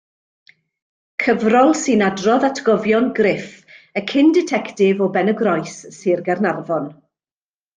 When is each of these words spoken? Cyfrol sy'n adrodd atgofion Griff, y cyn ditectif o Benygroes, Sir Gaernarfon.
Cyfrol 1.23 1.73
sy'n 1.81 2.01
adrodd 2.05 2.47
atgofion 2.49 3.11
Griff, 3.19 3.53
y 4.01 4.05
cyn 4.13 4.33
ditectif 4.39 5.05
o 5.09 5.11
Benygroes, 5.19 5.77
Sir 5.99 6.25
Gaernarfon. 6.31 6.91